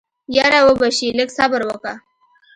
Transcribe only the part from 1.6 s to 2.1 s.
وکه.